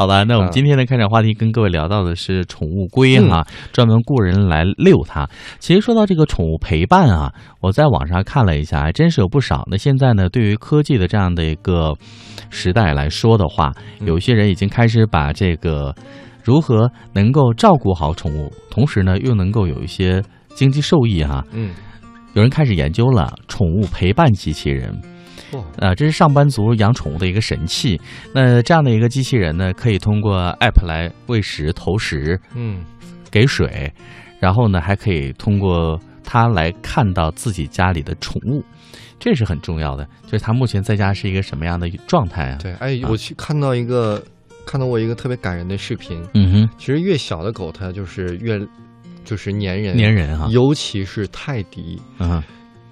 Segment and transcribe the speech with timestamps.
[0.00, 5.28] 好吧，那我们今天的开场话题跟各位聊到的是宠物龟哈，专门雇人来遛它。
[5.58, 7.30] 其实说到这个宠物陪伴啊，
[7.60, 9.62] 我在网上看了一下，还真是有不少。
[9.70, 11.94] 那现在呢，对于科技的这样的一个
[12.48, 13.74] 时代来说的话，
[14.06, 15.94] 有些人已经开始把这个
[16.42, 20.22] 如何能够照顾好宠物，同时呢又能够有一些
[20.54, 21.44] 经济受益哈。
[21.52, 21.74] 嗯，
[22.32, 24.98] 有人开始研究了宠物陪伴机器人。
[25.78, 28.00] 啊，这是上班族养宠物的一个神器。
[28.34, 32.84] 那这样的一个机器人呢，可以通过 App 来喂食、投食，嗯，
[33.30, 33.92] 给水，
[34.38, 38.64] 然后呢，还可以通过它来看到自己家里的宠物，
[39.18, 40.06] 这是很重要的。
[40.26, 42.58] 就是它目前在家是一个什么样的状态啊？
[42.60, 44.22] 对，哎，我去看到一个，
[44.66, 46.22] 看到过一个特别感人的视频。
[46.34, 48.60] 嗯哼，其实越小的狗它就是越
[49.24, 52.00] 就是粘人，粘人哈，尤其是泰迪。
[52.18, 52.42] 嗯。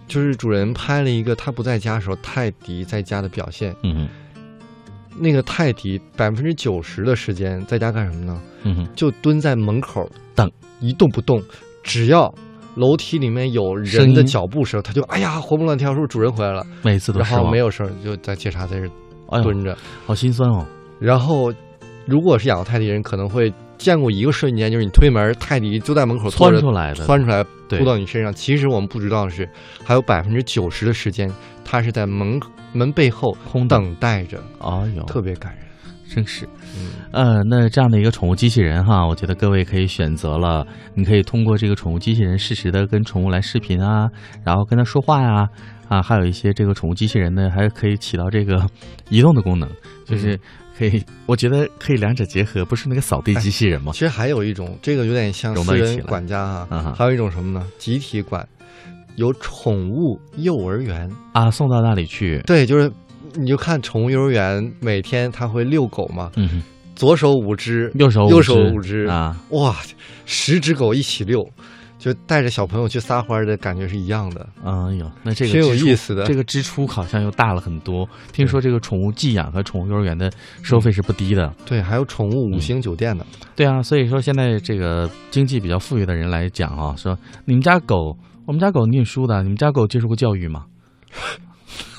[0.09, 3.75] 就是主人拍了一个他不在家的时候泰迪在家的表现。
[3.83, 4.09] 嗯
[5.21, 8.41] 那个泰迪百分之九十的时间在家干什么呢？
[8.63, 11.43] 嗯就蹲在门口等，一动不动。
[11.83, 12.33] 只要
[12.77, 16.65] 楼梯里面有人的脚步声，他就哎呀活蹦乱跳，是不是主人回来了？
[16.83, 18.89] 每次都然后没有声，就在接茬在这
[19.43, 20.65] 蹲着，好心酸哦。
[21.01, 21.53] 然后，
[22.07, 23.53] 如果是养泰迪人，可能会。
[23.79, 28.33] 见过一个瞬间，就是你推门，泰迪就在门口窜出来的，窜出来扑到你身上。
[28.33, 29.49] 其实我们不知道的是，
[29.85, 31.33] 还有百分之九十的时间，
[31.65, 32.39] 它是在门
[32.73, 34.43] 门背后空等待着。
[34.59, 35.65] 哎呦，特别感人，
[36.09, 36.47] 真是。
[37.13, 44.09] 嗯，那这样的一个宠物机器人哈，我觉得各位可以选择了，你可以通过这个宠物机器人适时的跟宠物来视频啊，
[44.45, 45.47] 然后跟它说话呀，
[45.89, 48.67] 啊，还有一些这个宠物机器人呢，还可以起到这个
[49.09, 49.69] 移动的功能，
[50.05, 50.39] 就是。
[50.79, 53.91] 可以， 我觉得可以两者结合，不是那个扫地机器人吗？
[53.93, 57.67] 其实还有一种，这个有点像私人管家哈，还有一种什么呢？
[57.79, 58.47] 集体管，
[59.17, 62.41] 有宠物幼儿园啊，送到那里去。
[62.47, 62.91] 对，就是
[63.35, 66.63] 你就看宠物幼儿园，每天他会遛狗嘛，嗯，
[66.95, 69.77] 左手五只，右手右手五只啊，哇，
[70.27, 71.45] 十只狗一起遛。
[71.99, 74.49] 就带着小朋友去撒欢儿的感觉是一样的。
[74.65, 76.25] 哎呦，那这个挺有意思的。
[76.25, 78.09] 这个支出好像又大了很多。
[78.33, 80.31] 听说这个宠物寄养和宠物幼儿园的
[80.63, 81.53] 收费是不低的。
[81.67, 83.27] 对，还有宠物五星酒店的。
[83.57, 88.17] 对啊，所以说现在这个经济比较富裕的人来讲啊，说你们家狗，
[88.47, 90.67] 我们家狗念书的，你们家狗接受过教育吗？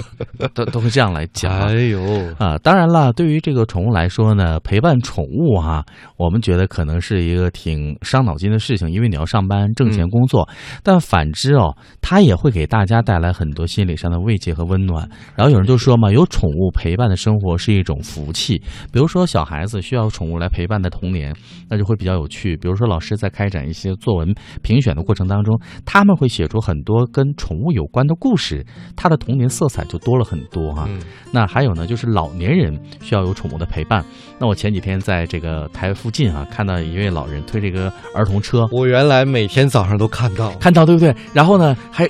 [0.53, 2.01] 都都会这样来讲，哎呦
[2.37, 2.57] 啊！
[2.59, 5.83] 当然了，对于这个宠物来说呢，陪伴宠物哈，
[6.17, 10.47] 我们觉得可能是一个挺伤脑筋的事情，因为你要上班挣钱工作。
[10.83, 15.09] 但反之哦，它也会给大家带来很多心理上的慰藉和温暖。
[15.35, 18.61] 然后有人就说嘛，有宠物陪伴的生活是一种福气。
[18.91, 21.35] 比如说小孩子需要宠物来陪伴的童年，
[21.69, 22.55] 那就会比较有趣。
[22.57, 30.23] 比如说老师在开展一些作文评选的过程当中，他们会写出很多跟宠物有关的故事，他的童年色彩就多了。
[30.23, 30.87] 很多哈，
[31.31, 34.05] 那还有呢，就是老年人需要有宠物的陪伴。
[34.37, 38.67] 那我前几天在这个台附近啊，看到一位老人推这个儿童车。
[38.71, 41.15] 我原来每天早上都看到，看到对不对？
[41.33, 42.07] 然后呢，还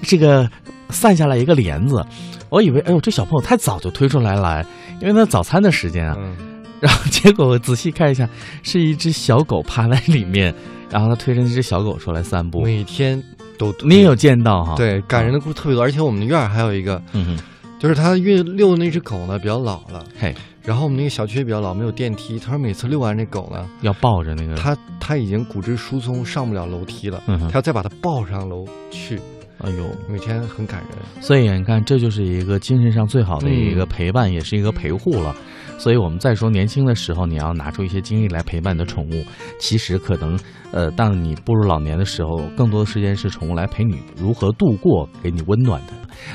[0.00, 0.48] 这个
[0.88, 2.02] 散下来一个帘子，
[2.48, 4.64] 我以为哎呦，这小朋友太早就推出来来，
[5.00, 6.16] 因为那早餐的时间啊。
[6.18, 6.36] 嗯
[6.80, 8.28] 然后结果我仔细看一下，
[8.62, 10.54] 是一只小狗趴在里面，
[10.88, 12.62] 然后他推着那只小狗出来散步。
[12.62, 13.20] 每天
[13.58, 14.74] 都你也有见到哈？
[14.76, 17.02] 对，感人的故事特别多，而且我们院儿还有一个。
[17.80, 22.36] 就是他遛遛的那只狗呢，比较老了，嘿，然后我们那个小区也比较老，没有电梯。
[22.36, 29.20] 他说每次遛完这狗呢，要抱着那个，他他已经骨质疏松，上不了楼梯了，他要再把它抱上楼去。
[29.60, 31.22] 哎呦，每天很感人。
[31.22, 35.34] 所以你看，这就是一个精神上最好的一个陪伴，也是一个陪护了。
[35.78, 39.24] 所以我们再说，年轻的时候你要拿出一些精力来陪伴你的宠物，
[39.60, 40.36] 其实可能，
[40.72, 45.92] 呃，当你步入老年的时候，更多的时间是宠物来陪你如何度过，给你温暖的。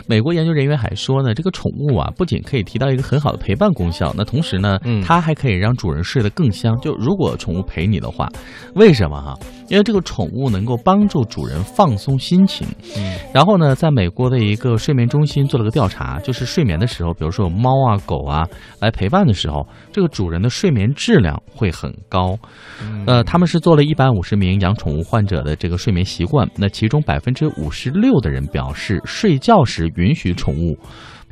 [0.08, 6.74] 美国研究人员还说呢，这个宠物啊，不仅可以提到一个很好的陪伴功效，那同时呢，它还可以让主人睡得更香。
[6.80, 8.30] 就如果宠物陪你的话，
[8.76, 9.38] 为什么哈？
[9.74, 12.68] 因为这个宠物能够帮助主人放松心情。
[12.96, 18.48] 嗯，然后呢，在美国的一个睡眠中心做了个调查，就是睡眠的时候，比如说有猫啊、狗啊
[18.80, 22.38] 来陪伴的时候，这个主人的睡眠质量会很高。
[23.08, 30.76] 呃，他们是做了一百五十名养宠物患者的这个睡眠习惯，那其中百分之五十六的人表示睡觉时允许宠物，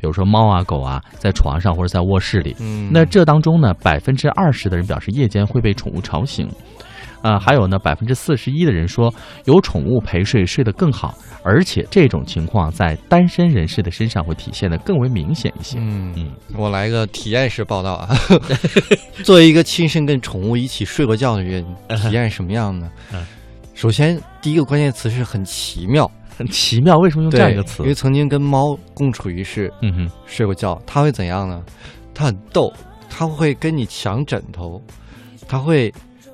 [0.02, 2.56] 如说猫啊、狗啊，在床上或者在卧室里。
[2.58, 6.48] 嗯，那这当中呢，百分之二十的人表示夜间会被宠物吵醒。
[7.22, 9.12] 啊，还有呢，百分之四十一的人说
[9.44, 15.78] 有宠物陪睡睡得更好，而且这种情况在单身人士的身上会体现的更为明显一些。
[15.78, 18.08] 嗯嗯，我来个体验式报道啊，
[19.24, 21.64] 作为一个亲身跟宠物一起睡过觉的人，
[21.96, 22.90] 体验什么样呢？
[23.74, 26.98] 首先第一个关键词是很奇妙，很奇妙。
[26.98, 27.82] 为什么用这样一个词？
[27.82, 31.62] 因为曾经跟猫共处一室，嗯哼，睡过觉，它会怎样呢？
[32.12, 32.72] 它很逗。
[33.14, 34.82] 它会跟你抢枕头，
[35.46, 35.92] 它会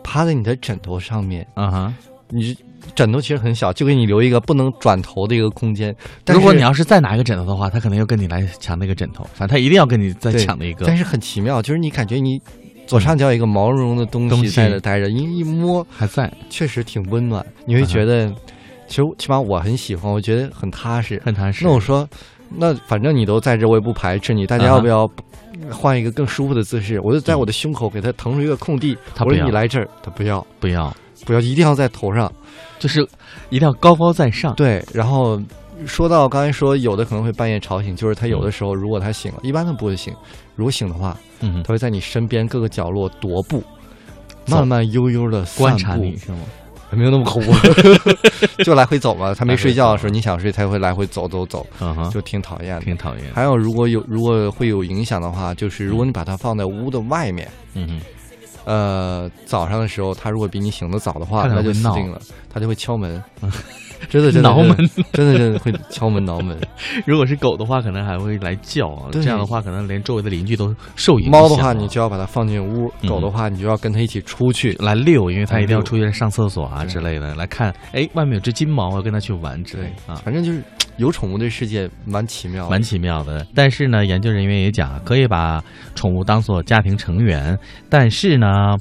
[0.08, 1.46] 趴在你的枕头上面。
[1.52, 1.94] 啊哈，
[2.30, 2.56] 你
[2.94, 5.94] 枕头其实很小，就给你留一个不能转头的一个空间。
[6.24, 10.86] 但如果你要是再拿一个枕头的话，他可能又跟你来抢那个枕头，反正他一定要跟你再对抢一个。
[10.86, 12.40] 但是很奇妙，就是你感觉你
[12.86, 18.32] 左上角有一个毛茸茸的东西在那待着，你一摸还在，确实挺温暖，你会觉得，
[18.86, 21.20] 其实起码我很喜欢，我觉得很踏实。
[21.22, 21.66] 很踏实。
[21.66, 22.08] 那我说，
[22.50, 25.08] 那反正你都在这，我也不排斥你，大家要不要
[25.70, 27.00] 换一个更舒服的姿势？
[27.00, 30.94] 我就在我的胸口给他腾出一个空地，我他不要说你来这儿，他不要，不要，
[31.26, 32.32] 不要，一定要在头上。
[32.78, 33.06] 就是
[33.50, 34.54] 一定要高高在上。
[34.54, 35.40] 对，然后
[35.84, 40.14] 说到刚才说有的可能会半夜吵醒，就是他有的时候如果他醒了，一般都不会醒，
[40.54, 43.62] 如果醒的话，嗯，他会在你身边各个角落踱步。
[44.46, 46.38] 慢慢悠悠的观察你是吗？
[46.90, 47.52] 没有那么恐怖，
[48.64, 49.34] 就来回走嘛。
[49.34, 51.66] 他没睡觉的时候，你想睡，他会来回走走走，
[52.10, 52.80] 就挺讨厌的。
[52.82, 53.24] 挺讨厌。
[53.34, 58.00] 还有，如果有如果会有影响的话，就是如果你把它放在屋的外面，嗯哼，
[58.64, 62.20] 呃，早上的时候，他如果比你醒的早的话，它可那能会闹就死定了，
[62.52, 63.22] 他就会敲门，
[64.08, 64.76] 真的真的挠门，
[65.12, 66.56] 真的 真的会敲门挠门。
[67.04, 69.08] 如果是狗的话，可能还会来叫啊。
[69.12, 71.32] 这样的话，可能连周围的邻居都受影响。
[71.32, 74.72] 猫的话，你就要把它放进屋；嗯狗的话，你就要跟它一起出去。
[74.80, 80.16] 来遛，因为它一定要出去上厕所啊之类的，来看，哎，外面有只金毛，我要跟它去玩之类的啊。
[80.24, 80.62] 反正就是
[80.98, 85.62] 有宠物的世界蛮奇妙，蛮奇妙的，但是呢，研究人员也讲，可以把
[85.94, 87.56] 宠物当做家庭成员，
[87.88, 88.76] 但是呢，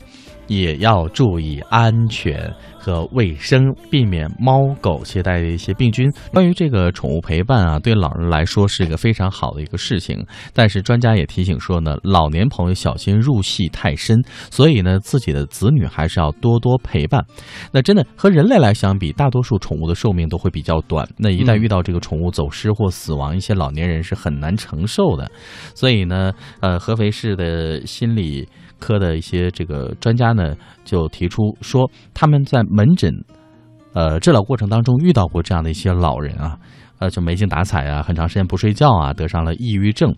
[0.47, 6.09] 也要注意安全和卫生，避免猫狗携带的一些病菌。
[6.31, 17.23] 关于这个宠物陪伴啊，对老人来说是一个非常好的一个事情，但是专家也提醒说呢，老年朋友小心入戏太深，所以呢，自己的子女还是要多多陪伴。
[17.71, 21.07] 那真的和人类来相比，大多数宠物的寿命都会比较短。
[21.17, 25.29] 那一旦嗯遇到这个宠物走失或死亡，一些老年人是很难承受的。
[25.75, 28.47] 所以呢，呃，合肥市的心理
[28.79, 33.13] 科的一些这个专家呢，就提出说，他们在门诊，
[33.93, 36.57] 呃，治疗过程当中遇到过这样的一些老人啊。
[36.99, 40.11] 呃，就没精打采啊，很长时间不睡觉啊，得上了抑郁症，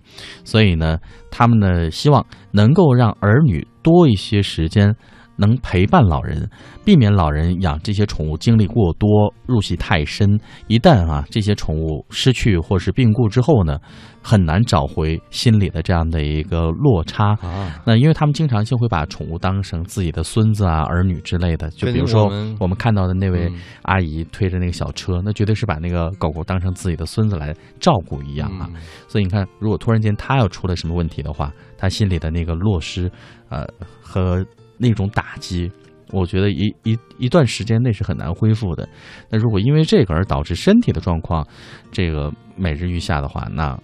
[0.45, 0.97] 所以呢，
[1.29, 4.95] 他们呢希望能够让儿女多一些时间
[5.39, 6.50] 能陪伴老人，
[6.83, 10.39] 避免老人养这些宠物经历过多，入戏太深。
[10.68, 13.80] 一旦啊这些宠物失去或是病故之后呢，
[14.21, 17.30] 很难找回心里的这样的一个落差。
[17.41, 22.25] 啊，那因为他们经常性会把宠物当成自己的孙子啊、儿女之类的，就比如说
[22.59, 28.68] 我们看到的那位嗯阿姨推着那个小车，那绝对是把那个狗狗当成自己的孙子来照顾一样啊。
[28.74, 33.12] 嗯所以你看，如果突然间他要出了什么问题的话，他心里的那个落失，
[33.50, 33.65] 呃，
[34.01, 34.45] 和
[34.79, 35.71] 那种打击，
[36.11, 38.87] 我觉得一一一段时间内是很难恢复的。
[39.29, 41.45] 那如果因为这个而导致身体的状况，
[41.91, 43.77] 这个每日愈下的话，那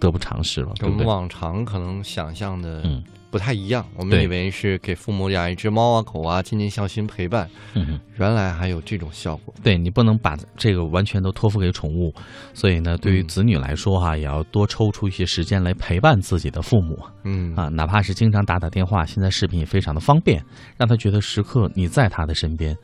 [0.00, 0.72] 得不偿失了？
[0.80, 3.86] 跟往常可能想象的嗯不太一样。
[3.96, 8.00] 我们以为是给父母养一只猫啊、狗啊，尽尽孝心陪伴，嗯。
[8.18, 9.54] 原来还有这种效果。
[9.62, 12.12] 对你不能把这个完全都托付给宠物，
[12.52, 20.42] 所以呢，对于嗯子女来说哈，也要多抽出一些时间来陪伴自己的父母嗯啊，哪怕是经常打打电话，现在视频也非常的方便，
[20.76, 22.76] 让他觉得时刻你在他的身边，